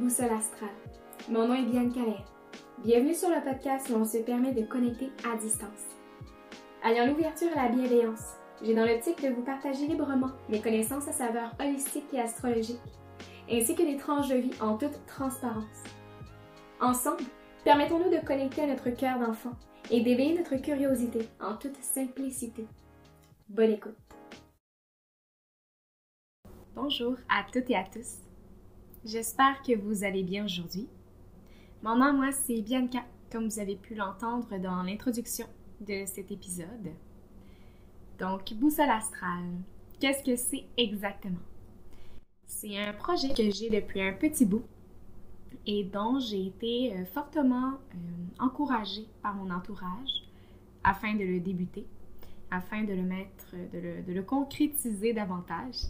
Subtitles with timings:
[0.00, 0.70] Boussole Astrale.
[1.28, 2.24] Mon nom est Bianca Calais.
[2.82, 5.84] Bienvenue sur le podcast où on se permet de connecter à distance.
[6.82, 11.12] Ayant l'ouverture à la bienveillance, j'ai dans l'optique de vous partager librement mes connaissances à
[11.12, 12.80] saveur holistique et astrologique,
[13.50, 15.84] ainsi que des tranches de vie en toute transparence.
[16.80, 17.24] Ensemble,
[17.64, 19.52] permettons-nous de connecter à notre cœur d'enfant
[19.90, 22.66] et d'éveiller notre curiosité en toute simplicité.
[23.50, 23.98] Bonne écoute.
[26.74, 28.29] Bonjour à toutes et à tous.
[29.04, 30.86] J'espère que vous allez bien aujourd'hui.
[31.82, 35.46] Mon nom, moi, c'est Bianca, comme vous avez pu l'entendre dans l'introduction
[35.80, 36.90] de cet épisode.
[38.18, 39.56] Donc, Boussole Astrale,
[39.98, 41.40] qu'est-ce que c'est exactement?
[42.44, 44.64] C'est un projet que j'ai depuis un petit bout
[45.66, 47.96] et dont j'ai été euh, fortement euh,
[48.38, 50.24] encouragée par mon entourage
[50.84, 51.86] afin de le débuter,
[52.50, 55.86] afin de le mettre, de le concrétiser davantage.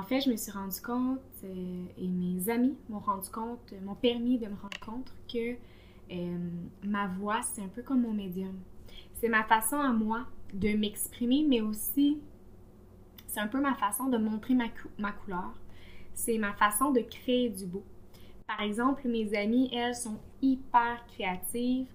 [0.00, 3.72] Euh, en fait, je me suis rendu compte, euh, et mes amis m'ont rendu compte,
[3.82, 5.56] m'ont permis de me rendre compte que
[6.12, 6.38] euh,
[6.84, 8.58] ma voix, c'est un peu comme mon médium.
[9.14, 12.18] C'est ma façon à moi de m'exprimer, mais aussi,
[13.26, 14.66] c'est un peu ma façon de montrer ma,
[14.98, 15.52] ma couleur.
[16.14, 17.84] C'est ma façon de créer du beau.
[18.46, 21.86] Par exemple, mes amies, elles, sont hyper créatives.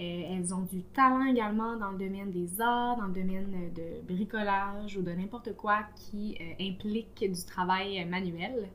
[0.00, 4.00] Euh, elles ont du talent également dans le domaine des arts, dans le domaine de
[4.06, 8.68] bricolage ou de n'importe quoi qui euh, implique du travail manuel.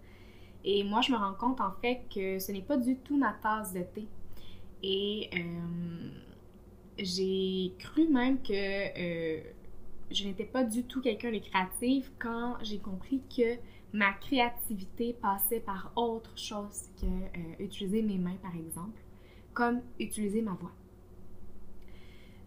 [0.66, 3.34] Et moi, je me rends compte en fait que ce n'est pas du tout ma
[3.42, 4.06] tasse de thé.
[4.82, 6.10] Et euh,
[6.98, 8.54] j'ai cru même que
[10.12, 13.56] je n'étais pas du tout quelqu'un de créatif quand j'ai compris que
[13.94, 19.02] ma créativité passait par autre chose que utiliser mes mains, par exemple,
[19.54, 20.74] comme utiliser ma voix.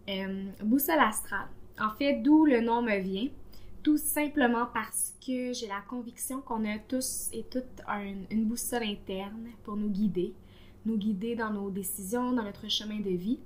[0.09, 1.49] Euh, boussole astrale.
[1.79, 3.27] En fait, d'où le nom me vient?
[3.83, 7.81] Tout simplement parce que j'ai la conviction qu'on a tous et toutes
[8.31, 10.33] une boussole interne pour nous guider,
[10.85, 13.39] nous guider dans nos décisions, dans notre chemin de vie,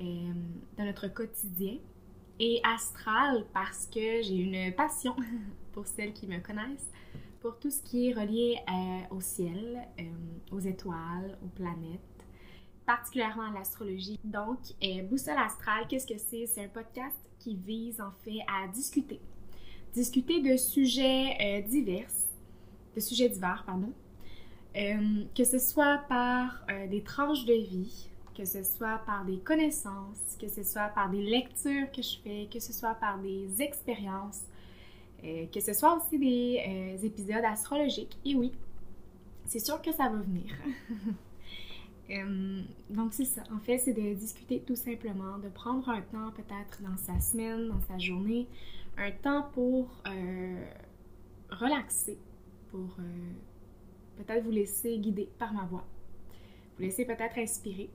[0.00, 0.32] euh,
[0.76, 1.78] dans notre quotidien.
[2.40, 5.14] Et astral parce que j'ai une passion,
[5.72, 6.90] pour celles qui me connaissent,
[7.40, 9.86] pour tout ce qui est relié euh, au ciel,
[10.50, 12.11] aux étoiles, aux planètes
[12.86, 14.18] particulièrement à l'astrologie.
[14.24, 16.46] Donc, euh, Boussole Astrale, qu'est-ce que c'est?
[16.46, 19.20] C'est un podcast qui vise en fait à discuter.
[19.94, 22.10] Discuter de sujets euh, divers,
[22.94, 23.92] de sujets divers, pardon.
[24.76, 29.36] Euh, que ce soit par euh, des tranches de vie, que ce soit par des
[29.38, 33.60] connaissances, que ce soit par des lectures que je fais, que ce soit par des
[33.60, 34.44] expériences,
[35.22, 38.18] que ce soit aussi des épisodes astrologiques.
[38.24, 38.50] Et oui,
[39.44, 40.52] c'est sûr que ça va venir.
[42.12, 43.42] Euh, donc c'est ça.
[43.52, 47.68] En fait, c'est de discuter tout simplement, de prendre un temps peut-être dans sa semaine,
[47.68, 48.46] dans sa journée,
[48.98, 50.64] un temps pour euh,
[51.50, 52.18] relaxer,
[52.70, 53.32] pour euh,
[54.18, 55.84] peut-être vous laisser guider par ma voix,
[56.76, 57.88] vous laisser peut-être inspirer.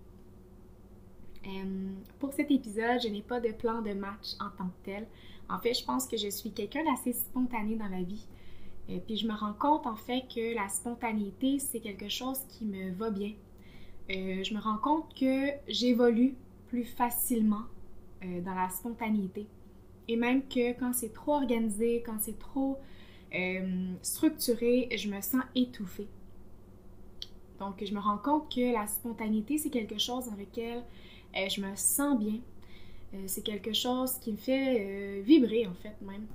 [2.20, 5.08] pour cet épisode, je n'ai pas de plan de match en tant que tel.
[5.50, 8.28] En fait, je pense que je suis quelqu'un d'assez spontané dans la vie.
[8.90, 12.66] Et puis je me rends compte en fait que la spontanéité, c'est quelque chose qui
[12.66, 13.34] me va bien
[14.10, 16.36] euh, je me rends compte que j'évolue
[16.68, 17.64] plus facilement
[18.24, 19.48] euh, dans la spontanéité.
[20.08, 22.78] Et même que quand c'est trop organisé, quand c'est trop
[23.36, 26.08] euh, structuré, je me sens étouffée.
[27.60, 30.84] Donc, je me rends compte que la spontanéité, c'est quelque chose dans lequel
[31.36, 32.40] je me sens bien.
[33.26, 36.28] c'est quelque chose qui me fait vibrer, en fait, même.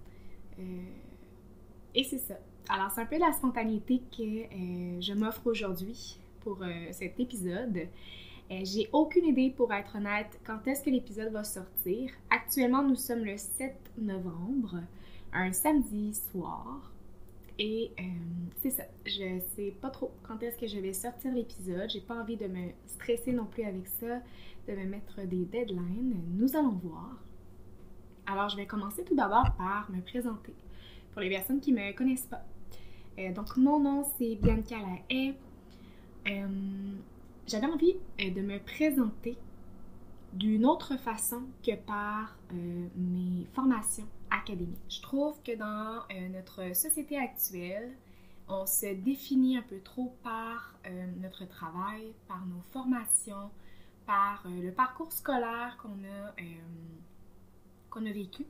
[1.94, 2.34] et c'est ça.
[2.69, 7.88] Alors, c'est un peu la spontanéité que je m'offre aujourd'hui pour euh, cet épisode.
[8.50, 12.10] Euh, j'ai aucune idée, pour être honnête, quand est-ce que l'épisode va sortir.
[12.30, 14.81] Actuellement, nous sommes le 7 novembre,
[15.32, 16.92] un samedi soir.
[17.58, 18.02] Et euh,
[18.62, 21.88] c'est ça, je sais pas trop quand est-ce que je vais sortir l'épisode.
[21.91, 24.20] J'ai pas envie de me stresser non plus avec ça,
[24.69, 26.20] de me mettre des deadlines.
[26.36, 27.22] Nous allons voir.
[28.26, 30.55] Alors, je vais commencer tout d'abord par me présenter
[31.12, 32.44] pour les personnes qui me connaissent pas.
[33.34, 35.34] donc, mon nom c'est Bianca Lahaye.
[36.28, 36.46] Euh,
[37.46, 39.36] j'avais envie euh, de me présenter
[40.32, 44.78] d'une autre façon que par euh, mes formations académiques.
[44.88, 47.92] Je trouve que dans notre société actuelle,
[48.48, 50.74] on se définit un peu trop par
[51.20, 53.50] notre travail, par nos formations,
[54.06, 56.34] par le parcours scolaire qu'on a,
[57.90, 58.46] qu'on a vécu.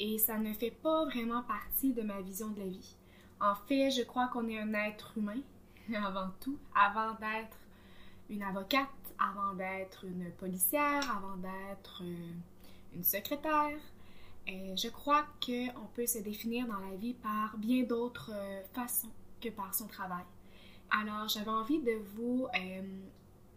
[0.00, 2.96] Et ça ne fait pas vraiment partie de ma vision de la vie.
[3.38, 5.42] En fait, je crois qu'on est un être humain
[5.94, 7.58] avant tout, avant d'être
[8.28, 8.88] une avocate,
[9.18, 12.32] avant d'être une policière, avant d'être euh,
[12.94, 13.78] une secrétaire.
[14.46, 19.10] Et je crois qu'on peut se définir dans la vie par bien d'autres euh, façons
[19.40, 20.24] que par son travail.
[20.90, 22.82] Alors, j'avais envie de vous euh,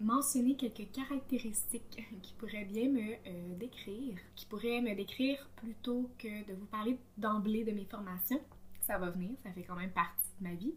[0.01, 6.47] mentionner quelques caractéristiques qui pourraient bien me euh, décrire, qui pourraient me décrire plutôt que
[6.47, 8.41] de vous parler d'emblée de mes formations.
[8.81, 10.73] Ça va venir, ça fait quand même partie de ma vie.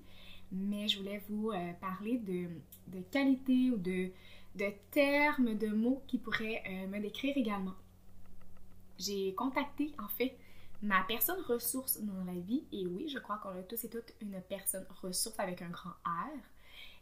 [0.53, 2.49] Mais je voulais vous euh, parler de,
[2.89, 4.11] de qualités ou de,
[4.55, 7.75] de termes, de mots qui pourraient me décrire également.
[8.99, 10.37] J'ai contacté en fait
[10.83, 14.13] ma personne ressource dans la vie, et oui, je crois qu'on a tous et toutes
[14.21, 16.29] une personne ressource avec un grand R.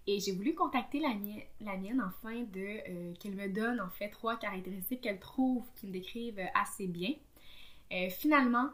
[0.06, 3.90] Et j'ai voulu contacter la, mienne, la mienne afin de euh, qu'elle me donne en
[3.90, 7.12] fait trois caractéristiques qu'elle trouve qui me décrivent assez bien.
[7.92, 8.70] Euh, finalement,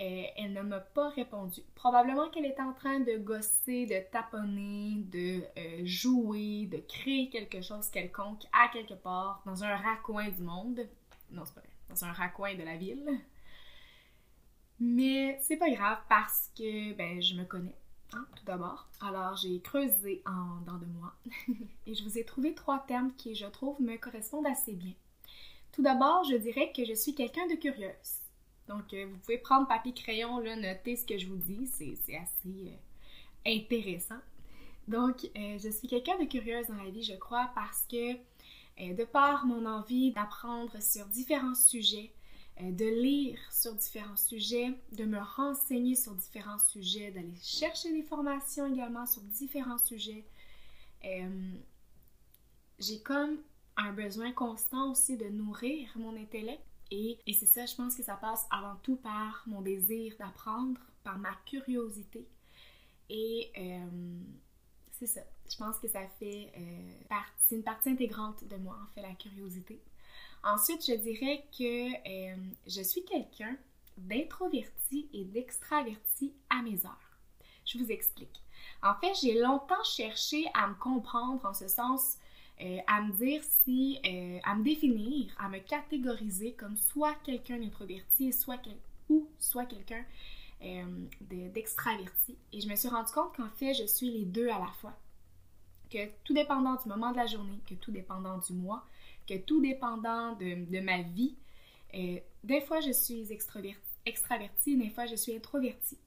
[0.00, 1.62] euh, elle ne m'a pas répondu.
[1.74, 5.42] Probablement qu'elle était en train de gosser, de taponner, de
[5.84, 10.86] jouer, de créer quelque chose quelconque à quelque part dans un raccoin du monde.
[11.30, 11.70] Non, c'est pas vrai.
[11.88, 13.20] Dans un raccoin de la ville.
[14.78, 17.74] Mais c'est pas grave parce que ben, je me connais,
[18.12, 18.88] hein, tout d'abord.
[19.00, 21.14] Alors j'ai creusé en dans de moi
[21.86, 24.92] et je vous ai trouvé trois termes qui, je trouve, me correspondent assez bien.
[25.72, 28.25] Tout d'abord, je dirais que je suis quelqu'un de curieuse.
[28.68, 31.96] Donc, euh, vous pouvez prendre papier crayon, là, noter ce que je vous dis, c'est
[32.16, 32.76] assez euh,
[33.46, 34.18] intéressant.
[34.88, 38.14] Donc, euh, je suis quelqu'un de curieuse dans la vie, je crois, parce que
[38.78, 42.12] de par mon envie d'apprendre sur différents sujets,
[42.60, 48.70] de lire sur différents sujets, de me renseigner sur différents sujets, d'aller chercher des formations
[48.70, 50.26] également sur différents sujets.
[52.78, 53.38] J'ai comme
[53.78, 56.65] un besoin constant aussi de nourrir mon intellect.
[56.90, 61.18] Et, c'est ça, je pense que ça passe avant tout par mon désir d'apprendre, par
[61.18, 62.28] ma curiosité.
[63.08, 64.20] Et euh,
[64.92, 66.52] c'est ça, je pense que ça fait
[67.08, 69.80] partie, une partie intégrante de moi, en fait, la curiosité.
[70.46, 72.36] Ensuite, je dirais que euh,
[72.66, 73.56] je suis quelqu'un
[73.96, 77.18] d'introverti et d'extraverti à mes heures.
[77.64, 78.44] Je vous explique.
[78.80, 82.18] En fait, j'ai longtemps cherché à me comprendre en ce sens,
[82.62, 87.58] euh, à me dire si, euh, à me définir, à me catégoriser comme soit quelqu'un
[87.58, 88.60] d'introverti soit
[89.08, 90.04] ou soit quelqu'un
[91.20, 92.38] d'extraverti.
[92.52, 94.94] Et je me suis rendu compte qu'en fait, je suis les deux à la fois.
[95.90, 98.84] Que tout dépendant du moment de la journée, que tout dépendant du mois,
[99.26, 101.36] que tout dépendant de, ma vie,
[101.94, 105.98] euh, des fois je suis extravertie, des fois je suis introvertie.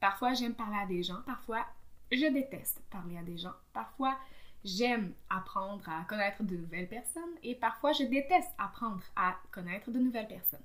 [0.00, 1.66] Parfois j'aime parler à des gens, parfois
[2.10, 4.16] je déteste parler à des gens, parfois
[4.64, 9.98] j'aime apprendre à connaître de nouvelles personnes et parfois je déteste apprendre à connaître de
[9.98, 10.60] nouvelles personnes.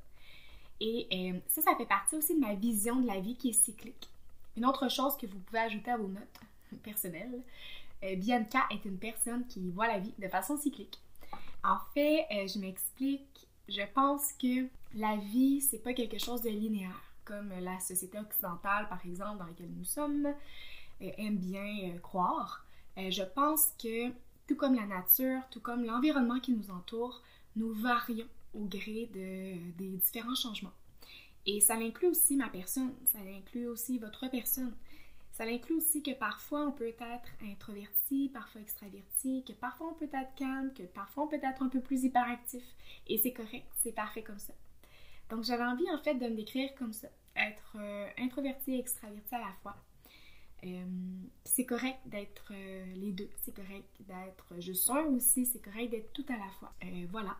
[0.79, 3.53] Et euh, ça, ça fait partie aussi de ma vision de la vie qui est
[3.53, 4.09] cyclique.
[4.57, 6.39] Une autre chose que vous pouvez ajouter à vos notes
[6.83, 7.41] personnelles,
[8.03, 10.99] euh, Bianca est une personne qui voit la vie de façon cyclique.
[11.63, 16.49] En fait, euh, je m'explique, je pense que la vie, c'est pas quelque chose de
[16.49, 20.27] linéaire, comme la société occidentale, par exemple, dans laquelle nous sommes,
[21.01, 21.97] aime bien
[22.97, 24.09] euh, je pense que,
[24.47, 27.21] tout comme la nature, tout comme l'environnement qui nous entoure,
[27.55, 30.73] nous varions au gré de, des différents changements.
[31.45, 34.73] Et ça inclut aussi ma personne, ça inclut aussi votre personne.
[35.31, 40.09] Ça inclut aussi que parfois on peut être introverti, parfois extraverti, que parfois on peut
[40.11, 42.63] être calme, que parfois on peut être un peu plus hyperactif.
[43.07, 44.53] Et c'est correct, c'est parfait comme ça.
[45.29, 49.35] Donc j'avais envie en fait de me décrire comme ça, être euh, introverti et extraverti
[49.35, 49.75] à la fois.
[50.65, 50.85] Euh,
[51.43, 56.11] c'est correct d'être euh, les deux, c'est correct d'être juste un aussi, c'est correct d'être
[56.13, 56.73] tout à la fois.
[57.11, 57.37] voilà.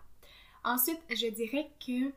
[0.63, 2.11] Ensuite, je dirais que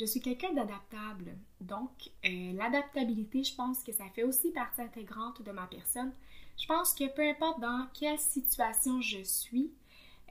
[0.00, 1.36] je suis quelqu'un d'adaptable.
[1.60, 6.12] Donc, euh, l'adaptabilité, je pense que ça fait aussi partie intégrante de ma personne.
[6.58, 9.72] Je pense que peu importe dans quelle situation je suis,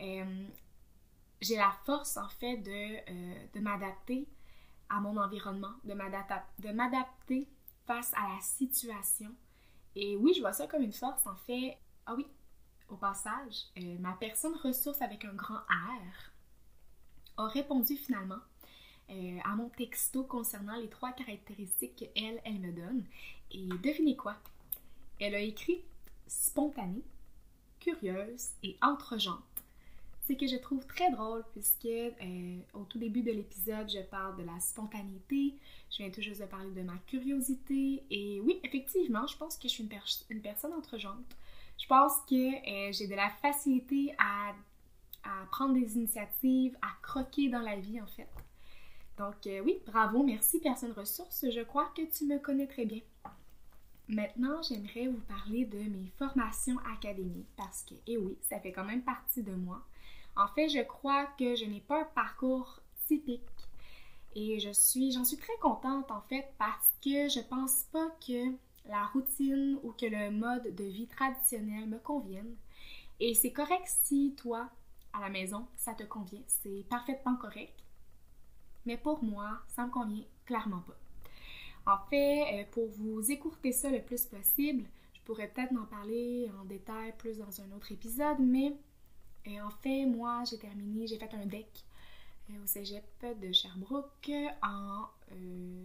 [0.01, 0.45] euh,
[1.41, 4.27] j'ai la force en fait de, euh, de m'adapter
[4.89, 5.93] à mon environnement, de
[6.73, 7.47] m'adapter
[7.85, 9.33] face à la situation.
[9.95, 11.77] Et oui, je vois ça comme une force en fait.
[12.05, 12.25] Ah oui,
[12.89, 13.65] au passage,
[13.99, 16.31] ma personne ressource avec un grand R
[17.37, 18.39] a répondu finalement
[19.09, 23.05] euh, à mon texto concernant les trois caractéristiques qu'elle, elle me donne.
[23.51, 24.37] Et devinez quoi?
[25.19, 25.83] Elle a écrit
[26.27, 27.03] spontanée,
[27.79, 29.50] curieuse et entrejante.
[30.23, 34.37] C'est que je trouve très drôle puisque euh, au tout début de l'épisode, je parle
[34.37, 35.55] de la spontanéité,
[35.89, 39.63] je viens tout juste de parler de ma curiosité et oui, effectivement, je pense que
[39.63, 39.89] je suis une,
[40.29, 40.71] une personne.
[41.77, 44.53] Je pense que euh, j'ai de la facilité à,
[45.23, 48.29] à prendre des initiatives, à croquer dans la vie en fait.
[49.17, 53.01] Donc euh, oui, bravo, merci personne ressource, je crois que tu me connais très bien.
[54.07, 58.83] Maintenant, j'aimerais vous parler de mes formations académiques parce que, eh oui, ça fait quand
[58.83, 59.85] même partie de moi.
[60.35, 63.41] En fait, je crois que je n'ai pas un parcours typique
[64.35, 68.51] et je suis, j'en suis très contente en fait parce que je pense pas que
[68.85, 72.55] la routine ou que le mode de vie traditionnel me convienne.
[73.19, 74.69] Et c'est correct si toi,
[75.13, 76.41] à la maison, ça te convient.
[76.47, 77.77] C'est parfaitement correct.
[78.85, 80.97] Mais pour moi, ça me convient clairement pas.
[81.91, 86.49] En fait, euh, pour vous écourter ça le plus possible, je pourrais peut-être en parler
[86.61, 88.73] en détail plus dans un autre épisode, mais
[89.47, 91.67] euh, en fait, moi, j'ai terminé, j'ai fait un deck
[92.49, 93.03] euh, au cégep
[93.41, 94.31] de Sherbrooke
[94.63, 95.07] en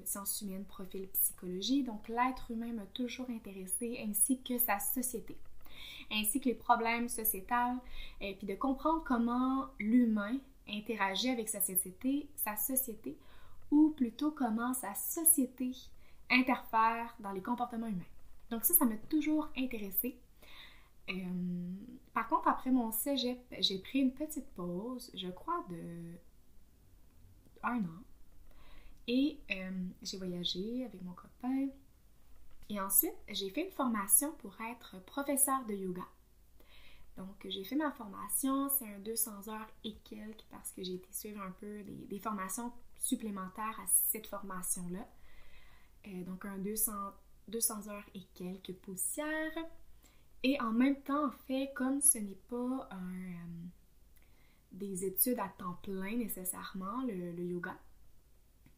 [0.05, 1.83] sciences humaines, profil psychologie.
[1.83, 5.37] Donc, l'être humain m'a toujours intéressé ainsi que sa société,
[6.13, 7.79] ainsi que les problèmes sociétals,
[8.21, 13.17] et puis de comprendre comment l'humain interagit avec sa société, sa société
[13.73, 15.73] ou plutôt comment sa société
[16.31, 18.03] interfère dans les comportements humains.
[18.51, 20.19] Donc ça, ça m'a toujours intéressée.
[21.09, 21.15] Euh,
[22.13, 26.17] par contre, après mon cégep, j'ai pris une petite pause, je crois de
[27.63, 28.03] un an.
[29.09, 29.71] Et euh,
[30.03, 31.69] j'ai voyagé avec mon copain.
[32.69, 36.07] Et ensuite, j'ai fait une formation pour être professeur de yoga.
[37.17, 41.09] Donc, j'ai fait ma formation, c'est un 200 heures et quelques parce que j'ai été
[41.13, 45.09] suivre un peu des, formations supplémentaires à cette formation-là.
[46.07, 46.93] Euh, donc, un 200,
[47.49, 49.57] 200 heures et quelques poussières.
[50.43, 53.67] Et en même temps, en fait, comme ce n'est pas un, euh,
[54.73, 57.77] des études à temps plein nécessairement, le, yoga,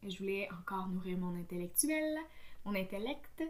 [0.07, 2.17] je voulais encore nourrir mon intellectuel,
[2.65, 3.43] mon intellect.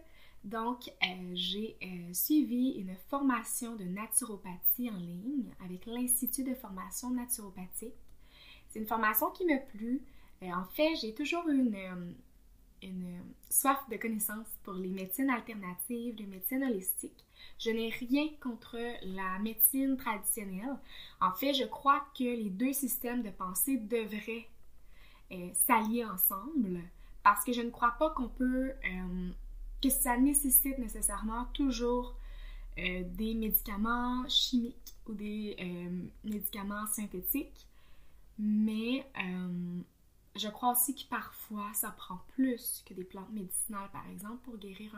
[0.43, 1.77] Donc, euh, j'ai
[2.13, 7.93] suivi une formation de naturopathie en ligne avec l'Institut de formation naturopathique.
[8.69, 10.01] C'est une formation qui m'a plu.
[10.43, 11.75] Euh, en fait, j'ai toujours une,
[12.83, 13.19] une
[13.49, 17.25] soif de connaissances pour les médecines alternatives, les médecines holistiques.
[17.59, 20.77] Je n'ai rien contre la médecine traditionnelle.
[21.21, 24.47] En fait, je crois que les deux systèmes de pensée devraient
[25.53, 26.81] s'allier ensemble
[27.23, 28.73] parce que je ne crois pas qu'on peut
[29.81, 32.15] que ça nécessite nécessairement toujours
[32.77, 37.67] euh, des médicaments chimiques ou des euh, médicaments synthétiques,
[38.37, 39.81] mais euh,
[40.39, 44.57] je crois aussi que parfois ça prend plus que des plantes médicinales, par exemple, pour
[44.57, 44.91] guérir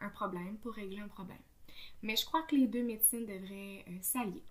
[0.00, 1.38] un, problème, pour régler un problème.
[2.02, 4.42] Mais je crois que les deux médecines devraient s'allier.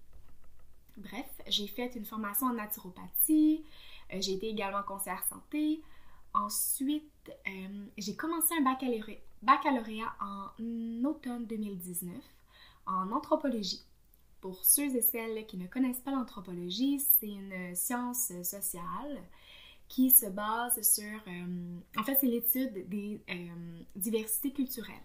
[0.97, 3.63] Bref, j'ai fait une formation en naturopathie,
[4.11, 5.81] j'ai été également conseillère santé,
[6.33, 8.61] Ensuite, euh, j'ai commencé un
[9.41, 12.15] baccalauréat, en automne 2019
[12.85, 13.83] en anthropologie.
[14.41, 19.21] Pour ceux et celles qui ne connaissent pas l'anthropologie, c'est une science sociale
[19.89, 21.19] qui se base sur...
[21.27, 24.95] Euh, en fait, c'est l'étude des euh, diversités culturelles.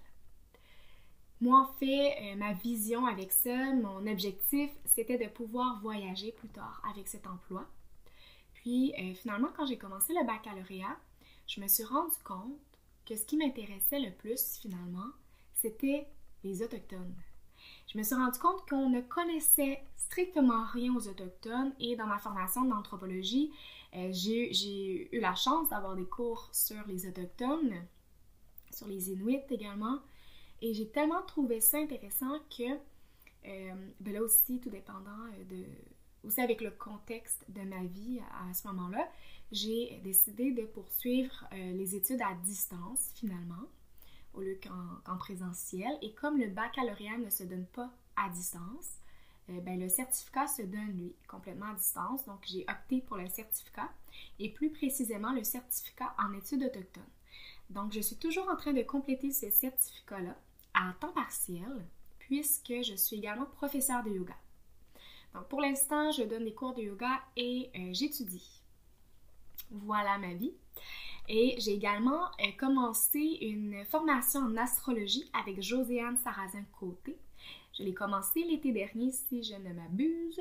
[1.41, 6.81] Moi, en fait, ma vision avec ça, mon objectif, c'était de pouvoir voyager plus tard
[6.91, 7.67] avec cet emploi.
[8.55, 10.97] Puis, finalement, quand j'ai commencé le baccalauréat,
[11.47, 12.57] je me suis rendu compte
[13.05, 15.11] que ce qui m'intéressait le plus finalement,
[15.61, 16.07] c'était
[16.45, 17.15] les Autochtones.
[17.95, 22.19] Je me suis rendu compte qu'on ne connaissait strictement rien aux Autochtones et dans ma
[22.19, 23.53] formation d'anthropologie,
[23.95, 27.87] euh, j'ai eu la chance d'avoir des cours sur les Autochtones,
[28.73, 30.01] sur les Inuits également,
[30.61, 32.65] et j'ai tellement trouvé ça intéressant que,
[33.47, 35.65] euh, ben là aussi, tout dépendant euh, de,
[36.27, 39.09] aussi avec le contexte de ma vie à, ce moment-là,
[39.53, 43.69] j'ai décidé de poursuivre les études à distance finalement,
[44.35, 45.91] au lieu qu'en présentiel.
[46.03, 48.99] Et comme le baccalauréat ne se donne pas à distance,
[49.51, 52.25] euh, ben, le certificat se donne, lui, complètement à distance.
[52.27, 53.91] Donc, j'ai opté pour le certificat
[54.39, 57.03] et plus précisément le certificat en études autochtones.
[57.71, 60.37] Donc, je suis toujours en train de compléter ce certificat-là
[60.75, 61.87] à temps partiel
[62.19, 64.35] puisque je suis également professeur de yoga.
[65.35, 68.63] Donc pour l'instant, je donne des cours de yoga et euh, j'étudie.
[69.71, 70.53] Voilà ma vie.
[71.29, 77.17] Et j'ai également euh, commencé une formation en astrologie avec Joséanne Sarrazin-Côté.
[77.79, 80.41] Je l'ai commencé l'été dernier, si je ne m'abuse.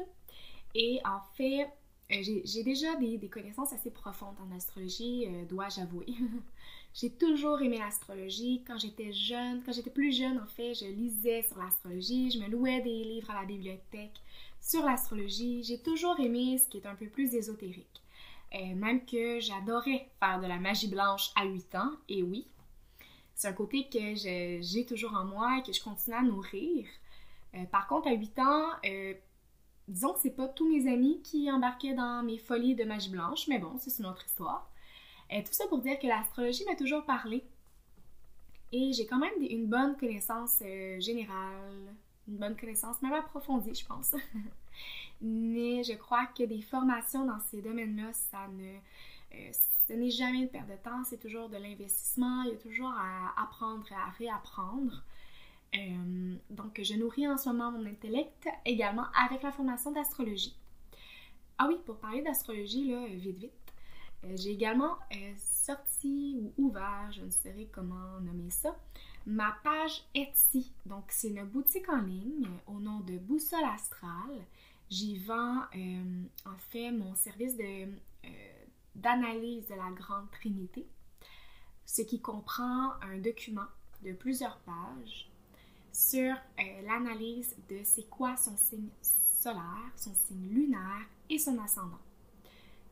[0.76, 1.70] Et en fait,
[2.12, 6.06] euh, j'ai déjà des, connaissances assez profondes en astrologie, dois-je avouer.
[6.94, 8.62] j'ai toujours aimé l'astrologie.
[8.68, 12.50] Quand j'étais jeune, quand j'étais plus jeune, en fait, je lisais sur l'astrologie, je me
[12.50, 14.20] louais des livres à la bibliothèque
[14.64, 18.03] sur l'astrologie, j'ai toujours aimé ce qui est un peu plus ésotérique.
[18.56, 22.48] Euh, même que j'adorais faire de la magie blanche à 8 ans, et oui,
[23.34, 26.86] c'est un côté que j'ai toujours en moi et que je continue à nourrir.
[27.56, 29.14] Euh, par contre, à 8 ans, euh,
[29.88, 33.48] disons que c'est pas tous mes amis qui embarquaient dans mes folies de magie blanche,
[33.48, 34.70] mais bon, c'est une autre histoire.
[35.30, 37.44] tout ça pour dire que l'astrologie m'a toujours parlé.
[38.72, 40.60] Et j'ai quand même une bonne connaissance
[41.00, 41.96] générale
[42.28, 44.16] une bonne connaissance, même approfondie, je pense.
[45.22, 48.80] Mais je crois que des formations dans ces domaines-là, ça ne
[49.36, 49.52] Euh,
[49.88, 52.92] ce n'est jamais une perte de temps, c'est toujours de l'investissement, il y a toujours
[52.92, 55.04] à apprendre et à réapprendre.
[55.76, 60.56] Euh, donc, je nourris en ce moment mon intellect également avec la formation d'astrologie.
[61.58, 63.74] Ah oui, pour parler d'astrologie, là, vite, vite,
[64.24, 64.98] euh, j'ai également
[65.38, 68.78] sorti ou ouvert, je ne sais comment nommer ça,
[69.26, 70.72] ma page Etsy.
[70.86, 74.46] Donc, c'est une boutique en ligne au nom de Boussole Astrale.
[74.90, 75.62] J'y vends
[76.46, 77.88] en fait mon service de
[78.96, 80.86] d'analyse de la Grande Trinité,
[81.86, 83.66] ce qui comprend un document
[84.04, 85.30] de plusieurs pages
[85.92, 92.00] sur euh, l'analyse de c'est quoi son signe solaire, son signe lunaire et son ascendant.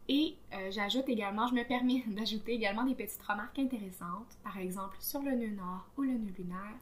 [0.08, 4.98] Et euh, j'ajoute également, je me permets d'ajouter également des petites remarques intéressantes, par exemple
[5.00, 6.75] sur le nœud nord ou le nœud lunaire.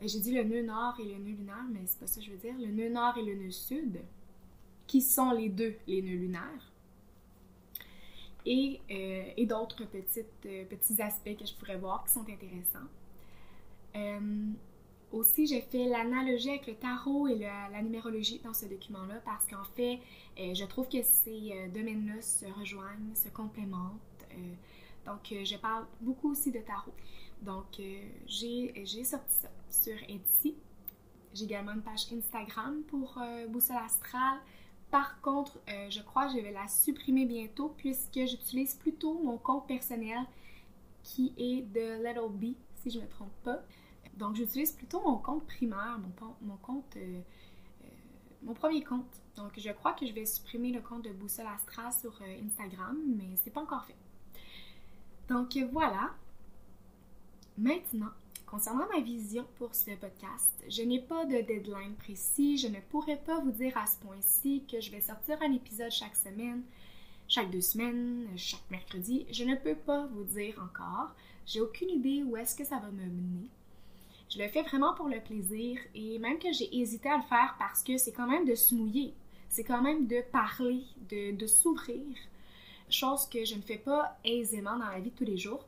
[0.00, 2.26] Euh, j'ai dit le nœud nord et le nœud lunaire, mais c'est pas ça que
[2.26, 2.54] je veux dire.
[2.58, 4.00] Le nœud nord et le nœud sud,
[4.86, 6.72] qui sont les deux les nœuds lunaires
[8.44, 12.88] et, euh, d'autres petits aspects que je pourrais voir qui sont intéressants.
[15.12, 19.46] Euh, aussi, j'ai fait l'analogie avec le tarot et la numérologie dans ce document-là parce
[19.46, 20.00] qu'en fait,
[20.36, 24.00] je trouve que ces domaines-là se rejoignent, se complémentent.
[25.06, 26.94] donc, je parle beaucoup aussi de tarot.
[27.42, 27.80] Donc,
[28.26, 30.54] j'ai sorti ça sur Etsy.
[31.34, 34.38] J'ai également une page Instagram pour Boussole Astrale.
[34.92, 39.38] Par contre, euh, je crois que je vais la supprimer bientôt puisque j'utilise plutôt mon
[39.38, 40.18] compte personnel
[41.02, 43.62] qui est de Little B, si je ne me trompe pas.
[44.16, 45.98] Donc, j'utilise plutôt mon compte primaire,
[46.42, 47.20] mon, compte, euh,
[47.84, 47.88] euh,
[48.42, 49.06] mon premier compte.
[49.36, 53.36] Donc, je crois que je vais supprimer le compte de Boussole Astra sur Instagram, mais
[53.42, 53.96] c'est pas encore fait.
[55.28, 56.10] Donc, voilà.
[57.56, 58.10] Maintenant,
[58.52, 62.58] Concernant ma vision pour ce podcast, je n'ai pas de deadline précis.
[62.58, 65.90] Je ne pourrais pas vous dire à ce point-ci que je vais sortir un épisode
[65.90, 66.62] chaque semaine,
[67.28, 69.24] chaque deux semaines, chaque mercredi.
[69.30, 71.14] Je ne peux pas vous dire encore.
[71.46, 73.48] J'ai aucune idée où est-ce que ça va me mener.
[74.32, 77.54] Je le fais vraiment pour le plaisir et même que j'ai hésité à le faire
[77.58, 79.12] parce que c'est quand même de se mouiller.
[79.50, 82.16] C'est quand même de parler, de, de s'ouvrir.
[82.88, 85.66] Chose que je ne fais pas aisément dans la vie de tous les jours.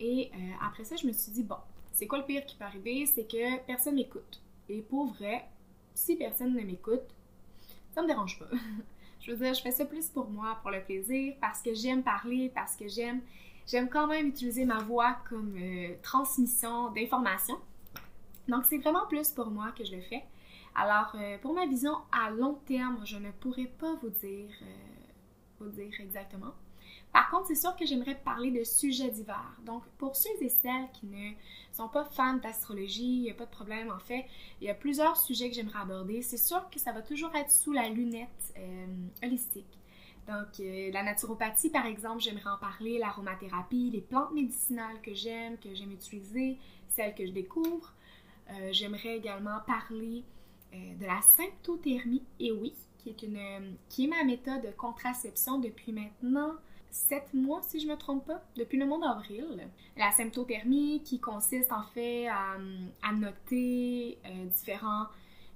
[0.00, 1.58] Et euh, après ça, je me suis dit, bon,
[1.92, 3.06] c'est quoi le pire qui peut arriver?
[3.06, 4.42] C'est que personne m'écoute.
[4.68, 5.44] Et pour vrai,
[5.94, 7.06] si personne ne m'écoute,
[7.94, 8.48] ça me dérange pas.
[9.20, 12.02] je veux dire, je fais ça plus pour moi, pour le plaisir, parce que j'aime
[12.02, 13.20] parler, parce que j'aime
[13.66, 17.58] j'aime quand même utiliser ma voix comme euh, transmission d'informations.
[18.48, 20.24] Donc c'est vraiment plus pour moi que je le fais.
[20.74, 24.50] Alors euh, pour ma vision à long terme, je ne pourrais pas vous dire,
[25.60, 26.54] vous dire exactement.
[27.12, 29.54] Par contre, c'est sûr que j'aimerais parler de sujets divers.
[29.66, 31.32] Donc, pour ceux et celles qui ne
[31.70, 33.90] sont pas fans d'astrologie, il n'y a pas de problème.
[33.90, 34.24] En fait,
[34.60, 36.22] il y a plusieurs sujets que j'aimerais aborder.
[36.22, 38.86] C'est sûr que ça va toujours être sous la lunette euh,
[39.22, 39.78] holistique.
[40.28, 45.58] Donc, euh, la naturopathie, par exemple, j'aimerais en parler, l'aromathérapie, les plantes médicinales que j'aime,
[45.58, 46.58] que j'aime utiliser,
[46.88, 47.92] celles que je découvre.
[48.50, 50.24] Euh, j'aimerais également parler
[50.72, 55.92] de la symptothermie, et oui, qui est, une, qui est ma méthode de contraception depuis
[55.92, 56.54] maintenant
[56.92, 59.68] sept mois, si je me trompe pas, depuis le mois d'avril.
[59.96, 62.58] La symptothermie qui consiste en fait à,
[63.12, 65.06] noter euh, différents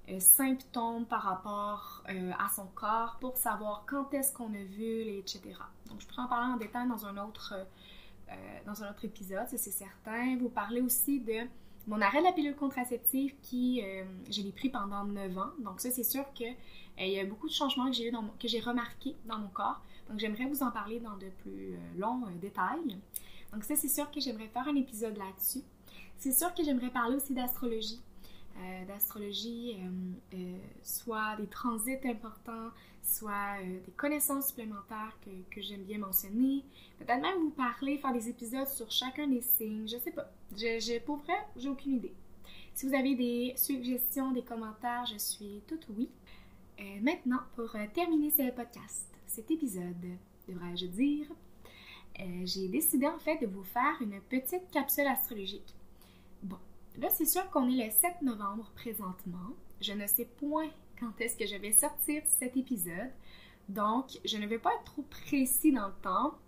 [0.09, 5.19] euh, symptômes par rapport euh, à son corps pour savoir quand est-ce qu'on a vu,
[5.19, 5.41] etc.
[5.89, 7.55] Donc, je pourrais en parler en détail dans un autre,
[8.67, 10.37] dans un autre épisode, c'est certain.
[10.39, 11.47] Vous parlez aussi de
[11.87, 13.81] mon arrêt de la pilule contraceptive qui,
[14.29, 15.51] je l'ai pris pendant 9 ans.
[15.61, 16.57] Donc ça, c'est sûr qu'il
[16.99, 19.81] il y a beaucoup de changements que j'ai eu que j'ai remarqué dans mon corps.
[20.09, 22.99] Donc, j'aimerais vous en parler dans de plus euh, longs euh, détails.
[23.53, 25.63] Donc, ça, c'est sûr que j'aimerais faire un épisode là-dessus.
[26.19, 28.01] C'est sûr que j'aimerais parler aussi d'astrologie.
[28.59, 29.77] Euh, d'astrologie,
[30.83, 32.71] soit des transits importants,
[33.03, 36.65] soit des connaissances supplémentaires que, que j'aime bien mentionner.
[36.99, 40.31] Peut-être même vous parler, faire des épisodes sur chacun des signes, je sais pas.
[40.53, 42.15] Je, je, pour vrai, j'ai aucune idée.
[42.75, 46.09] Si vous avez des suggestions, des commentaires, je suis toute oui.
[47.03, 50.07] maintenant, pour terminer ce podcast, cet épisode,
[50.49, 51.27] devrais-je dire,
[52.21, 55.75] euh, j'ai décidé en fait de vous faire une petite capsule astrologique.
[56.43, 56.59] Bon,
[56.99, 59.55] là c'est sûr qu'on est le 7 novembre présentement.
[59.81, 63.11] Je ne sais point quand est-ce que je vais sortir cet épisode,
[63.69, 66.39] donc je ne vais pas être trop précis dans le temps.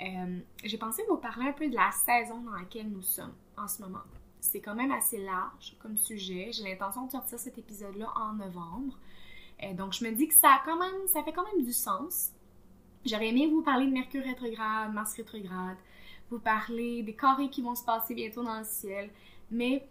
[0.00, 3.68] Euh, j'ai pensé vous parler un peu de la saison dans laquelle nous sommes en
[3.68, 4.02] ce moment.
[4.40, 6.50] C'est quand même assez large comme sujet.
[6.52, 8.98] J'ai l'intention de sortir cet épisode-là en novembre.
[9.62, 11.72] Euh, donc, je me dis que ça, a quand même, ça fait quand même du
[11.72, 12.30] sens.
[13.06, 15.76] J'aurais aimé vous parler de Mercure rétrograde, Mars rétrograde,
[16.34, 19.10] vous parler des carrés qui vont se passer bientôt dans le ciel,
[19.50, 19.86] mais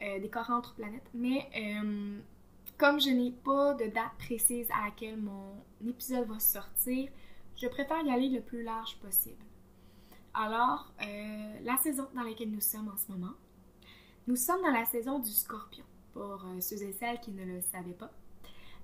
[0.00, 1.10] euh, des carrés entre planètes.
[1.12, 2.18] Mais euh,
[2.76, 5.56] comme je n'ai pas de date précise à laquelle mon
[5.86, 7.10] épisode va sortir,
[7.56, 9.44] je préfère y aller le plus large possible.
[10.34, 13.34] Alors, euh, la saison dans laquelle nous sommes en ce moment,
[14.28, 17.92] nous sommes dans la saison du scorpion, pour ceux et celles qui ne le savaient
[17.92, 18.12] pas.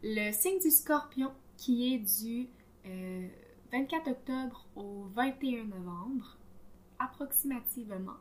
[0.03, 2.48] Le signe du scorpion qui est du
[3.70, 6.37] 24 octobre au 21 novembre,
[6.99, 8.17] approximativement.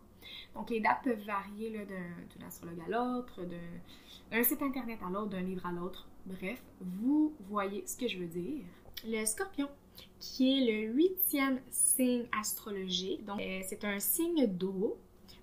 [0.55, 3.41] Donc, les dates peuvent varier d'un astrologue à l'autre,
[4.31, 6.07] d'un site internet à l'autre, d'un livre à l'autre.
[6.25, 8.63] Bref, vous voyez ce que je veux dire.
[9.05, 9.67] Le scorpion,
[10.19, 14.97] qui est le huitième signe astrologique, donc euh, c'est un signe d'eau,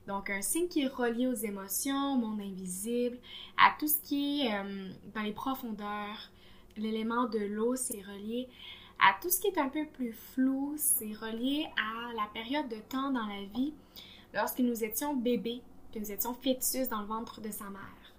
[0.06, 3.18] donc un signe qui est relié aux émotions, au monde invisible,
[3.58, 6.30] à tout ce qui est euh, dans les profondeurs.
[6.76, 8.48] L'élément de l'eau, c'est relié
[9.00, 12.76] à tout ce qui est un peu plus flou, c'est relié à la période de
[12.88, 13.72] temps dans la vie
[14.34, 18.14] lorsque nous étions bébés, que nous étions fœtus dans le ventre de sa mère,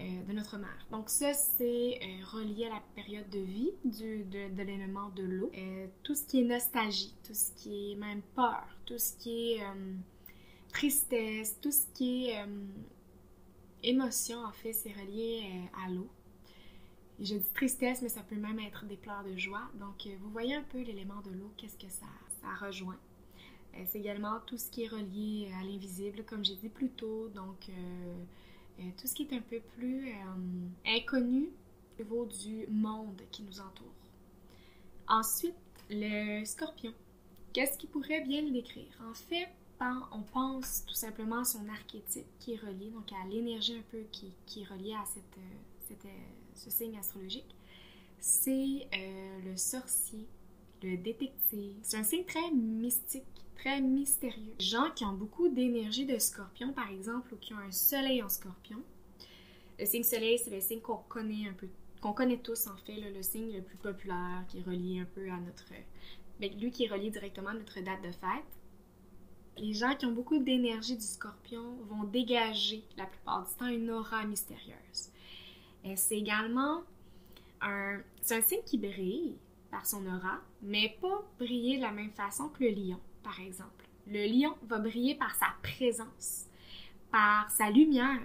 [0.00, 0.86] euh, de notre mère.
[0.90, 5.50] Donc ça, c'est euh, relié à la période de vie du, de, l'élément de l'eau.
[5.56, 9.52] Euh, tout ce qui est nostalgie, tout ce qui est même peur, tout ce qui
[9.52, 9.62] est
[10.72, 12.44] tristesse, tout ce qui est
[13.82, 15.44] émotion, en fait, c'est relié
[15.86, 16.08] à l'eau.
[17.20, 19.68] Je dis tristesse, mais ça peut même être des pleurs de joie.
[19.74, 22.06] Donc, vous voyez un peu l'élément de l'eau, qu'est-ce que ça,
[22.40, 22.98] ça rejoint.
[23.78, 27.28] Euh, c'est également tout ce qui est relié à l'invisible, comme j'ai dit plus tôt.
[27.28, 28.24] Donc, euh,
[28.80, 30.12] euh, tout ce qui est un peu plus
[30.86, 31.48] inconnu
[31.98, 33.86] au niveau du monde qui nous entoure.
[35.08, 35.54] Ensuite,
[35.90, 36.92] le scorpion.
[37.52, 38.92] Qu'est-ce qui pourrait bien le décrire?
[39.10, 39.48] En fait,
[40.12, 44.02] on pense tout simplement à son archétype qui est relié, donc à l'énergie un peu
[44.12, 46.06] qui, est reliée à cette,
[46.58, 47.54] ce signe astrologique.
[48.20, 48.88] C'est
[49.44, 50.26] le sorcier,
[50.82, 51.76] le détective.
[51.82, 53.24] C'est un signe très mystique
[53.58, 54.54] très mystérieux.
[54.58, 58.22] Les gens qui ont beaucoup d'énergie de scorpion, par exemple, ou qui ont un soleil
[58.22, 58.78] en scorpion.
[59.78, 61.68] Le signe soleil, c'est le signe qu'on connaît un peu,
[62.00, 65.28] qu'on connaît tous en fait, le signe le plus populaire qui est relié un peu
[65.30, 65.64] à notre.
[66.40, 68.44] Ben, lui qui est relié directement à notre date de fête.
[69.56, 73.90] Les gens qui ont beaucoup d'énergie du scorpion vont dégager la plupart du temps une
[73.90, 75.10] aura mystérieuse.
[75.94, 76.82] C'est également
[77.60, 77.98] un.
[78.30, 79.38] Un signe qui brille
[79.70, 83.86] par son aura, mais pas briller de la même façon que le lion par exemple.
[84.06, 86.46] Le lion va briller par sa présence,
[87.10, 88.20] par sa lumière,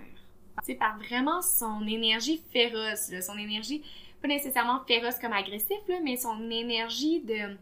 [0.62, 3.82] c'est par vraiment son énergie féroce, son énergie,
[4.22, 7.58] pas nécessairement féroce comme agressif, mais son énergie de,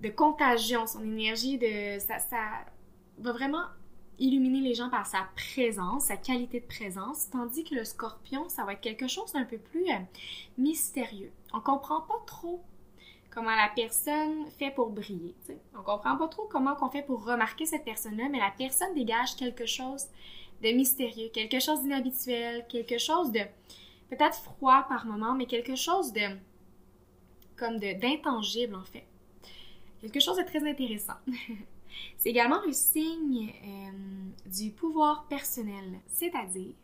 [0.00, 1.98] de contagion, son énergie de...
[1.98, 2.38] Ça
[3.18, 3.64] va vraiment
[4.18, 8.64] illuminer les gens par sa présence, sa qualité de présence, tandis que le scorpion, ça
[8.64, 9.98] va être quelque chose d'un peu plus euh,
[10.58, 11.32] mystérieux.
[11.52, 12.62] On comprend pas trop
[13.30, 15.34] comment la personne fait pour briller.
[15.42, 15.58] T'sais.
[15.74, 19.36] On comprend pas trop comment on fait pour remarquer cette personne-là, mais la personne dégage
[19.36, 20.06] quelque chose
[20.62, 23.40] de mystérieux, quelque chose d'inhabituel, quelque chose de
[24.08, 26.36] peut-être froid par moment, mais quelque chose de
[27.56, 29.06] comme d'intangible en fait.
[30.00, 31.14] Quelque chose de très intéressant.
[32.16, 36.74] C'est également le signe euh, du pouvoir personnel, c'est-à-dire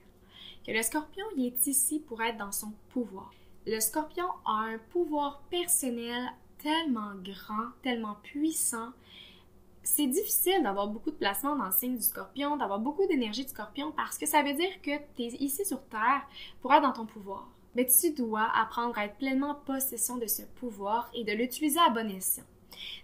[0.67, 3.33] que le scorpion il est ici pour être dans son pouvoir.
[3.67, 8.91] Le scorpion a un pouvoir personnel tellement grand, tellement puissant.
[9.83, 13.51] C'est difficile d'avoir beaucoup de placements dans le signe du scorpion, d'avoir beaucoup d'énergie du
[13.51, 16.27] scorpion parce que ça veut dire que tu es ici sur Terre
[16.61, 17.49] pour être dans ton pouvoir.
[17.75, 21.91] Mais tu dois apprendre à être pleinement possession de ce pouvoir et de l'utiliser à
[21.91, 22.45] bon escient.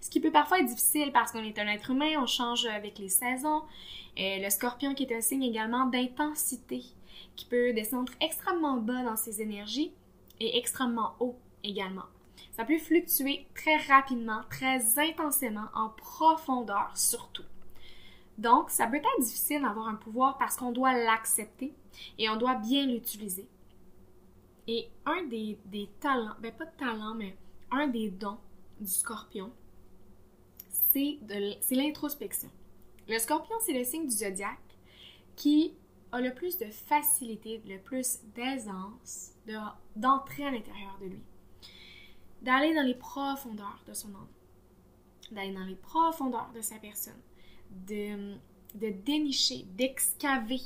[0.01, 2.99] Ce qui peut parfois être difficile parce qu'on est un être humain, on change avec
[2.99, 3.63] les saisons.
[4.17, 6.83] Et le scorpion qui est un signe également d'intensité,
[7.35, 9.93] qui peut descendre extrêmement bas dans ses énergies
[10.41, 12.05] et extrêmement haut également.
[12.53, 17.45] Ça peut fluctuer très rapidement, très intensément, en profondeur surtout.
[18.39, 21.73] Donc, ça peut être difficile d'avoir un pouvoir parce qu'on doit l'accepter
[22.19, 23.49] et on doit bien l'utiliser.
[24.69, 25.59] Et un des,
[26.01, 27.37] talents, ben pas de talent, mais
[27.71, 28.39] un des dons
[28.81, 29.53] du scorpion,
[31.61, 32.51] c'est l'introspection.
[33.09, 34.59] Le scorpion, c'est le signe du zodiaque
[35.37, 35.75] qui
[36.13, 39.33] a le plus de facilité, le plus d'aisance
[39.95, 41.23] d'entrer à l'intérieur de lui.
[42.43, 44.29] D'aller dans les profondeurs de son âme,
[45.33, 47.21] d'aller dans les profondeurs de sa personne,
[47.71, 48.35] de,
[48.75, 50.61] de dénicher, d'excaver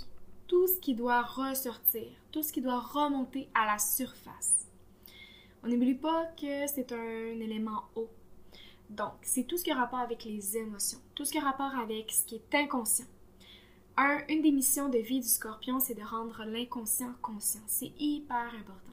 [0.47, 4.67] tout ce qui doit ressortir, tout ce qui doit remonter à la surface.
[5.63, 8.11] On n'oublie pas que c'est un élément haut.
[8.91, 11.75] Donc, c'est tout ce qui a rapport avec les émotions, tout ce qui a rapport
[11.77, 13.07] avec ce qui est inconscient,
[14.29, 17.61] une des missions de vie du scorpion, c'est de rendre l'inconscient conscient.
[17.67, 18.93] C'est hyper important.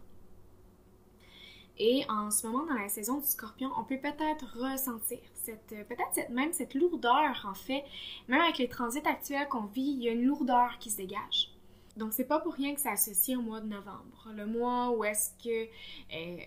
[1.79, 6.29] Et en ce moment, dans la saison du scorpion, on peut peut-être ressentir cette, peut-être
[6.31, 7.83] même cette lourdeur, en fait.
[8.27, 11.51] Même avec les transits actuels qu'on vit, il y a une lourdeur qui se dégage.
[11.95, 14.31] Donc, c'est pas pour rien que c'est associé au mois de novembre.
[14.35, 15.69] Le mois où est-ce que
[16.13, 16.39] euh,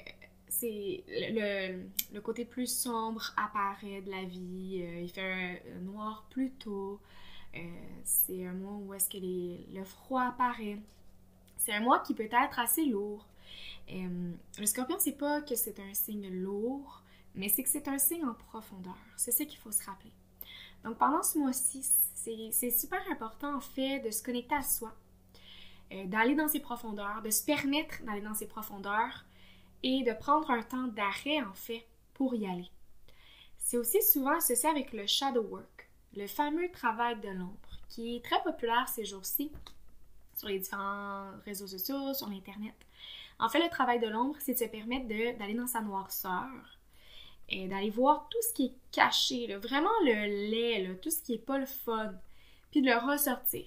[0.51, 4.83] c'est le, le, côté plus sombre apparaît de la vie.
[4.83, 7.01] Euh, il fait un, noir plus tôt.
[7.55, 7.59] Euh,
[8.05, 10.79] c'est un mois où est-ce que le froid apparaît.
[11.57, 13.27] C'est un mois qui peut être assez lourd.
[13.91, 17.03] Euh, le scorpion, c'est pas que c'est un signe lourd,
[17.35, 18.99] mais c'est que c'est un signe en profondeur.
[19.17, 20.13] C'est ça qu'il faut se rappeler.
[20.85, 24.95] Donc pendant ce mois-ci, c'est super important en fait de se connecter à soi,
[26.07, 29.25] d'aller dans ses profondeurs, de se permettre d'aller dans ses profondeurs
[29.83, 32.71] et de prendre un temps d'arrêt en fait pour y aller.
[33.59, 38.25] C'est aussi souvent associé avec le shadow work, le fameux travail de l'ombre, qui est
[38.25, 39.53] très populaire ces jours-ci
[40.37, 42.75] sur les différents réseaux sociaux, sur l'Internet.
[43.39, 46.49] En fait, le travail de l'ombre, c'est de se permettre d'aller dans sa noirceur
[47.49, 51.39] et d'aller voir tout ce qui est caché, vraiment le lait, tout ce qui n'est
[51.39, 52.13] pas le fun,
[52.71, 53.65] puis de le ressortir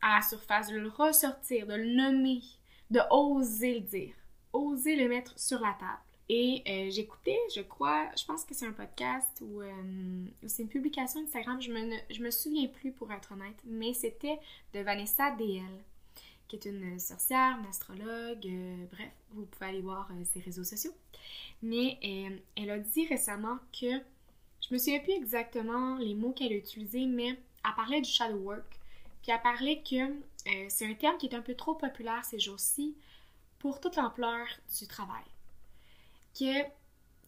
[0.00, 2.42] à la surface, de le ressortir, de le nommer,
[2.90, 4.14] de oser le dire
[4.52, 6.00] oser le mettre sur la table.
[6.30, 9.72] Et euh, j'écoutais, je crois, je pense que c'est un podcast ou euh,
[10.46, 14.38] c'est une publication Instagram, je me, je me souviens plus pour être honnête, mais c'était
[14.74, 15.62] de Vanessa DL,
[16.46, 20.92] qui est une sorcière, une astrologue, euh, bref, vous pouvez aller voir ses réseaux sociaux.
[21.62, 21.98] Mais
[22.56, 23.98] elle a dit récemment que,
[24.60, 27.28] je me souviens plus exactement les mots qu'elle a utilisés, mais
[27.64, 28.78] elle parlait du shadow work,
[29.22, 30.14] puis elle parlait que
[30.68, 32.94] c'est un terme qui est un peu trop populaire ces jours-ci,
[33.58, 34.46] pour toute l'ampleur
[34.78, 35.24] du travail.
[36.38, 36.64] Que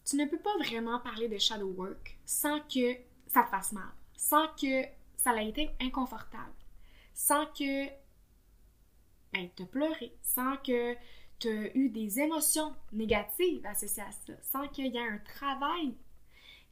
[0.05, 2.95] tu ne peux pas vraiment parler de shadow work sans que
[3.27, 4.85] ça te fasse mal, sans que
[5.17, 6.53] ça ait été inconfortable,
[7.13, 7.87] sans que
[9.33, 10.95] ben, te pleurer, sans que
[11.39, 15.95] tu aies eu des émotions négatives associées à ça, sans qu'il y ait un travail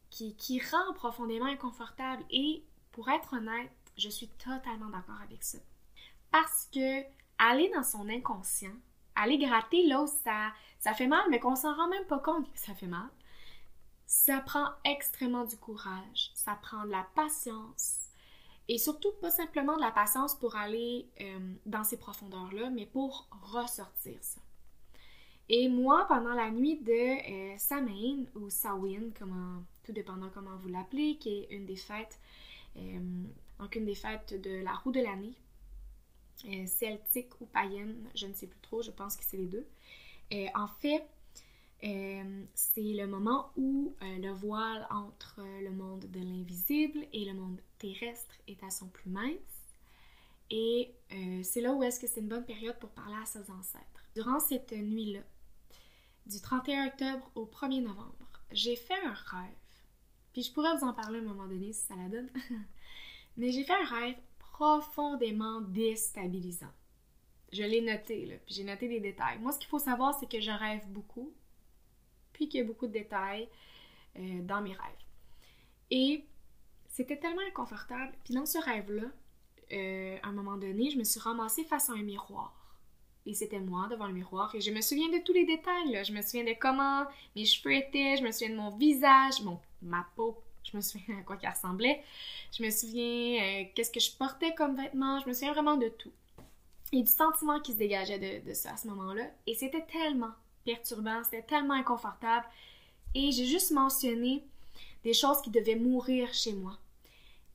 [0.09, 2.23] qui, qui rend profondément inconfortable.
[2.29, 5.59] Et pour être honnête, je suis totalement d'accord avec ça.
[6.31, 7.03] Parce que
[7.37, 8.75] aller dans son inconscient,
[9.19, 12.51] aller gratter là où ça, ça fait mal, mais qu'on s'en rend même pas compte
[12.51, 13.09] que ça fait mal,
[14.05, 17.99] ça prend extrêmement du courage, ça prend de la patience.
[18.67, 23.27] Et surtout, pas simplement de la patience pour aller euh, dans ces profondeurs-là, mais pour
[23.41, 24.41] ressortir ça.
[25.49, 26.91] Et moi, pendant la nuit de
[27.53, 32.19] euh, Samhain, ou Samhain, comment, tout dépendant comment vous l'appelez, qui est une des fêtes,
[32.77, 32.99] euh,
[33.59, 35.33] donc une des fêtes de la roue de l'année,
[36.45, 39.67] euh, celtique ou païenne, je ne sais plus trop, je pense que c'est les deux.
[40.33, 41.03] Euh, en fait,
[41.83, 47.59] euh, c'est le moment où le voile entre le monde de l'invisible et le monde
[47.77, 49.37] terrestre est à son plus mince.
[50.51, 50.91] Et
[51.43, 54.09] c'est là où est-ce que c'est une bonne période pour parler à ses ancêtres.
[54.15, 55.19] Durant cette nuit-là,
[56.25, 59.55] du 31 octobre au 1er novembre, j'ai fait un rêve.
[60.33, 62.29] Puis je pourrais vous en parler à un moment donné si ça la donne.
[63.37, 64.17] Mais j'ai fait un rêve
[64.59, 66.73] profondément déstabilisant.
[67.53, 69.39] Je l'ai noté, puis j'ai noté des détails.
[69.39, 71.33] Moi, ce qu'il faut savoir, c'est que je rêve beaucoup,
[72.33, 73.47] puis qu'il y a beaucoup de détails
[74.17, 75.05] euh, dans mes rêves.
[75.91, 76.25] Et
[76.89, 78.11] c'était tellement inconfortable.
[78.25, 79.07] Puis dans ce rêve-là,
[79.71, 82.75] euh, à un moment donné, je me suis ramassée face à un miroir.
[83.25, 84.53] Et c'était moi devant le miroir.
[84.55, 86.03] Et je me souviens de tous les détails.
[86.03, 88.17] Je me souviens de comment mes cheveux étaient.
[88.17, 91.51] Je me souviens de mon visage, mon, ma peau je me souviens à quoi qu'elle
[91.51, 92.03] ressemblait.
[92.51, 95.19] Je me souviens euh, qu'est-ce que je portais comme vêtements.
[95.19, 96.11] Je me souviens vraiment de tout.
[96.91, 99.23] Et du sentiment qui se dégageait de, ça à ce moment-là.
[99.45, 100.31] Et c'était tellement
[100.65, 102.45] perturbant, c'était tellement inconfortable.
[103.13, 104.43] Et j'ai juste mentionné
[105.03, 106.77] des choses qui devaient mourir chez moi.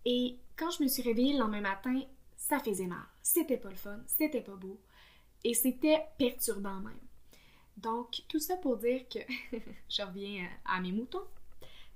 [0.05, 2.00] Et quand je me suis réveillée le lendemain matin,
[2.37, 3.03] ça faisait mal.
[3.22, 4.79] C'était pas le fun, c'était pas beau.
[5.42, 6.98] Et c'était perturbant même.
[7.77, 9.18] Donc, tout ça pour dire que
[9.88, 11.24] je reviens à mes moutons.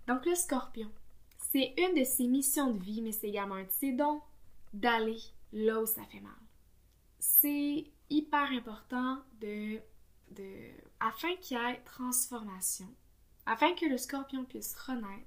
[0.06, 0.90] Donc, le scorpion,
[1.50, 4.20] c'est une de ses missions de vie, mais c'est également un de ses dons
[4.72, 5.18] d'aller
[5.52, 6.32] là où ça fait mal.
[7.18, 9.80] C'est hyper important de,
[11.00, 12.88] afin qu'il y ait transformation,
[13.46, 15.24] afin que le scorpion puisse renaître,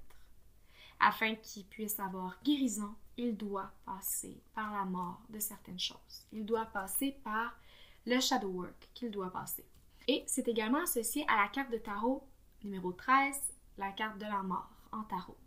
[1.00, 6.28] afin qu'il puisse avoir guérison, il doit passer par la mort de certaines choses.
[6.32, 7.60] Il doit passer par
[8.06, 9.66] le shadow work qu'il doit passer.
[10.08, 12.28] Et c'est également associé à la carte de tarot
[12.64, 13.36] numéro 13,
[13.80, 15.38] la carte de la mort en tarot.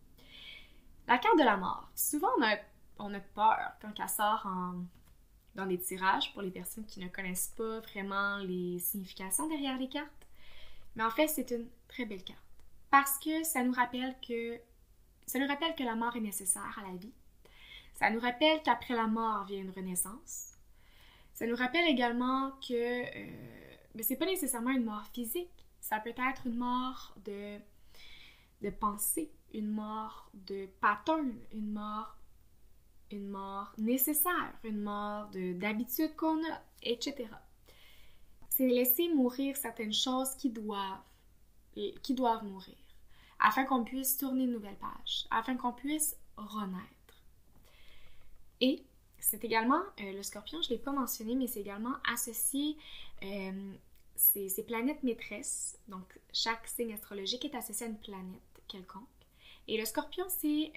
[1.07, 1.90] La carte de la mort.
[1.95, 2.31] Souvent,
[2.99, 4.47] on a, peur quand elle sort
[5.55, 9.88] dans des tirages pour les personnes qui ne connaissent pas vraiment les significations derrière les
[9.88, 10.11] cartes.
[10.97, 12.40] Mais en fait, c'est une très belle carte.
[12.90, 14.61] Parce que ça nous rappelle que
[15.85, 17.12] la mort est nécessaire à la vie.
[17.95, 20.53] Ça nous rappelle qu'après la mort vient une renaissance.
[21.33, 25.51] Ça nous rappelle également que euh, mais c'est pas nécessairement une mort physique.
[25.81, 27.59] Ça peut être une mort de
[28.62, 32.17] de pensée, une mort de pattern, une mort,
[33.11, 37.29] une mort nécessaire, une mort d'habitude qu'on a, etc.
[38.51, 41.01] C'est laisser mourir certaines choses qui doivent
[42.03, 42.77] qui doivent mourir,
[43.40, 47.25] afin qu'on puisse tourner une nouvelle page, afin qu'on puisse renaître.
[48.61, 48.85] Et
[49.19, 52.77] c'est également, euh, le scorpion, je ne l'ai pas mentionné, mais c'est également associé,
[53.23, 53.75] euh,
[54.14, 59.09] ces, planètes maîtresses, donc chaque signe astrologique est associé à une planète quelconque.
[59.68, 60.72] Et le scorpion, c'est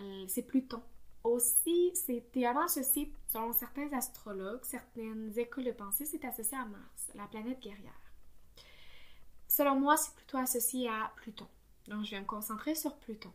[0.00, 0.82] euh, Pluton.
[1.22, 7.10] Aussi, c'est également associé, selon certains astrologues, certaines écoles de pensée, c'est associé à Mars,
[7.14, 8.12] la planète guerrière.
[9.48, 11.46] Selon moi, c'est plutôt associé à Pluton.
[11.88, 13.32] Donc, je vais me concentrer sur Pluton.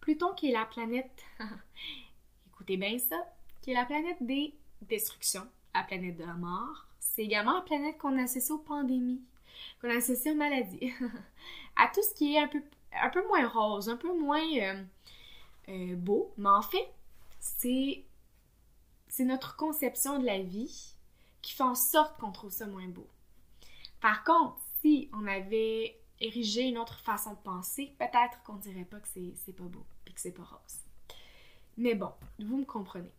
[0.00, 1.24] Pluton qui est la planète,
[2.48, 3.16] écoutez bien ça,
[3.62, 6.86] qui est la planète des destructions, la planète de la mort.
[7.00, 9.22] C'est également la planète qu'on associe aux pandémies,
[9.80, 10.92] qu'on associe aux maladies,
[11.76, 12.62] à tout ce qui est un peu,
[13.00, 14.82] un peu moins rose, un peu moins euh,
[15.68, 16.32] euh, beau.
[16.36, 16.88] Mais en fait,
[17.40, 18.04] c'est,
[19.20, 20.94] notre conception de la vie
[21.42, 23.06] qui fait en sorte qu'on trouve ça moins beau.
[24.00, 28.98] Par contre, si on avait érigé une autre façon de penser, peut-être qu'on dirait pas
[28.98, 30.78] que c'est, pas beau et que c'est pas rose.
[31.76, 33.10] Mais bon, vous me comprenez.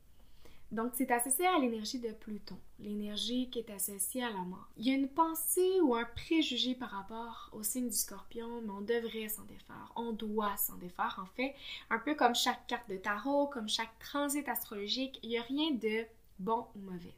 [0.75, 4.67] Donc, c'est associé à l'énergie de Pluton, l'énergie qui est associée à la mort.
[4.75, 8.71] Il y a une pensée ou un préjugé par rapport au signe du scorpion, mais
[8.71, 11.55] on devrait s'en défaire, on doit s'en défaire en fait.
[11.89, 15.71] Un peu comme chaque carte de tarot, comme chaque transit astrologique, il n'y a rien
[15.71, 16.03] de
[16.39, 17.15] bon ou mauvais.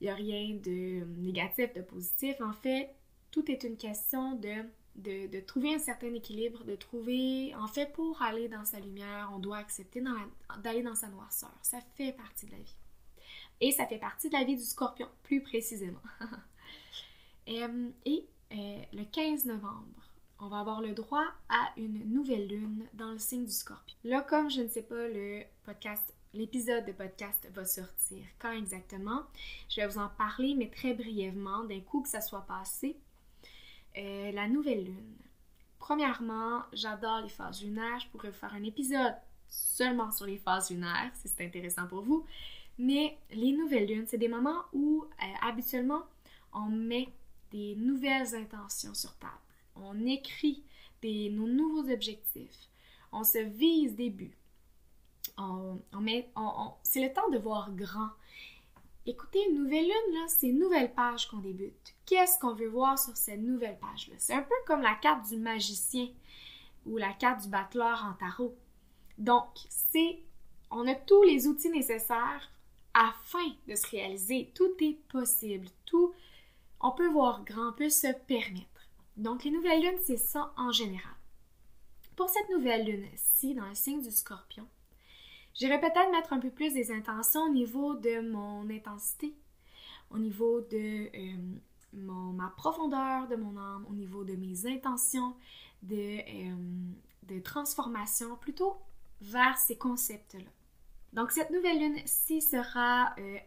[0.00, 2.40] Il n'y a rien de négatif, de positif.
[2.40, 2.94] En fait,
[3.32, 4.64] tout est une question de,
[4.96, 9.38] de, trouver un certain équilibre, de trouver, en fait, pour aller dans sa lumière, on
[9.38, 10.02] doit accepter
[10.62, 11.52] d'aller dans sa noirceur.
[11.62, 12.76] Ça fait partie de la vie.
[13.60, 16.02] Et ça fait partie de la vie du scorpion, plus précisément.
[17.48, 22.86] Euh, et, euh, le 15 novembre, on va avoir le droit à une nouvelle lune
[22.94, 23.96] dans le signe du scorpion.
[24.04, 29.22] Là, comme je ne sais pas, le podcast, l'épisode de podcast va sortir quand exactement,
[29.68, 32.96] je vais vous en parler, mais très brièvement, d'un coup que ça soit passé.
[33.94, 35.16] La nouvelle lune.
[35.78, 38.00] Premièrement, j'adore les phases lunaires.
[38.00, 39.14] Je pourrais faire un épisode
[39.48, 42.24] seulement sur les phases lunaires, si c'est intéressant pour vous.
[42.78, 46.02] Mais les nouvelles lunes, c'est des moments où euh, habituellement
[46.52, 47.08] on met
[47.50, 49.32] des nouvelles intentions sur table.
[49.76, 50.62] On écrit
[51.02, 52.68] des, nos nouveaux objectifs.
[53.12, 54.36] On se vise des buts.
[56.82, 58.10] C'est le temps de voir grand
[59.04, 61.91] Écoutez, une nouvelle lune, là, c'est une nouvelle page qu'on débute.
[62.06, 64.14] Qu'est-ce qu'on veut voir sur cette nouvelle page-là?
[64.18, 66.08] C'est un peu comme la carte du magicien
[66.86, 68.56] ou la carte du battleur en tarot.
[69.18, 70.20] Donc, c'est,
[70.70, 72.50] on a tous les outils nécessaires
[72.94, 74.50] afin de se réaliser.
[74.54, 75.68] Tout est possible.
[75.86, 76.12] Tout,
[76.80, 78.66] on peut voir grand, on peut se permettre.
[79.16, 81.14] Donc, les nouvelles lunes, c'est ça en général.
[82.16, 84.66] Pour cette nouvelle lune-ci, dans le signe du scorpion,
[85.54, 89.34] J'irais peut-être mettre un peu plus des intentions au niveau de mon intensité,
[90.10, 91.36] au niveau de euh,
[91.92, 95.34] ma profondeur de mon âme, au niveau de mes intentions
[95.82, 96.54] de, euh,
[97.24, 98.76] de transformation, plutôt
[99.20, 100.50] vers ces concepts-là.
[101.12, 103.38] Donc cette nouvelle lune-ci sera euh,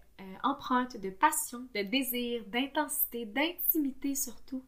[0.44, 4.64] empreinte de passion, de désir, d'intensité, d'intimité surtout.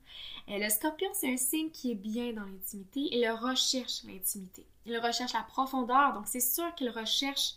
[0.48, 4.66] le scorpion, c'est un signe qui est bien dans l'intimité le recherche l'intimité.
[4.86, 7.56] Il recherche la profondeur, donc c'est sûr qu'il recherche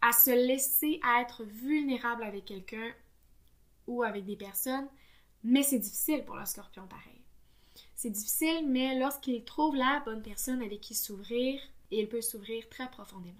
[0.00, 2.90] à se laisser être vulnérable avec quelqu'un
[3.86, 4.88] ou avec des personnes,
[5.44, 7.20] mais c'est difficile pour le scorpion pareil.
[7.94, 12.90] C'est difficile, mais lorsqu'il trouve la bonne personne avec qui s'ouvrir, il peut s'ouvrir très
[12.90, 13.34] profondément.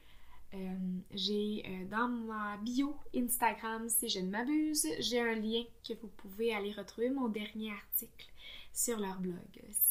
[0.53, 0.75] euh,
[1.13, 6.53] j'ai dans ma bio Instagram, si je ne m'abuse, j'ai un lien que vous pouvez
[6.53, 8.27] aller retrouver mon dernier article
[8.71, 9.35] sur leur blog.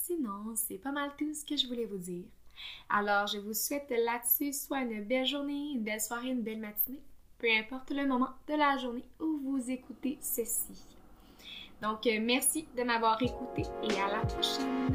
[0.06, 2.26] Sinon, c'est pas mal tout ce que je voulais vous dire.
[2.90, 7.00] Alors, je vous souhaite là-dessus soit une belle journée, une belle soirée, une belle matinée,
[7.38, 10.84] peu importe le moment de la journée où vous écoutez ceci.
[11.80, 14.94] Donc, euh, merci de m'avoir écouté et à la prochaine!